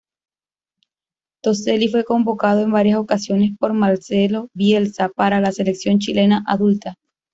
[1.43, 6.97] Toselli fue convocado en varias ocasiones por Marcelo Bielsa para la selección chilena adulta.